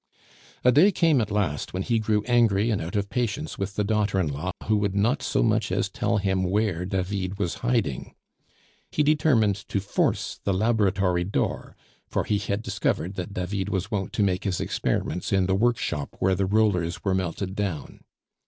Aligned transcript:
A 0.63 0.71
day 0.71 0.91
came 0.91 1.21
at 1.21 1.29
last 1.29 1.75
when 1.75 1.83
he 1.83 1.99
grew 1.99 2.23
angry 2.23 2.71
and 2.71 2.81
out 2.81 2.95
of 2.95 3.07
patience 3.11 3.59
with 3.59 3.75
the 3.75 3.83
daughter 3.83 4.19
in 4.19 4.29
law 4.33 4.49
who 4.63 4.77
would 4.77 4.95
not 4.95 5.21
so 5.21 5.43
much 5.43 5.71
as 5.71 5.89
tell 5.91 6.17
him 6.17 6.43
where 6.43 6.85
David 6.85 7.37
was 7.37 7.53
hiding; 7.61 8.15
he 8.89 9.03
determined 9.03 9.57
to 9.69 9.79
force 9.79 10.39
the 10.43 10.55
laboratory 10.55 11.23
door, 11.23 11.75
for 12.07 12.23
he 12.23 12.39
had 12.39 12.63
discovered 12.63 13.13
that 13.13 13.35
David 13.35 13.69
was 13.69 13.91
wont 13.91 14.11
to 14.13 14.23
make 14.23 14.43
his 14.43 14.59
experiments 14.59 15.31
in 15.31 15.45
the 15.45 15.53
workshop 15.53 16.15
where 16.17 16.33
the 16.33 16.47
rollers 16.47 17.03
were 17.03 17.13
melted 17.13 17.53
down. 17.55 18.03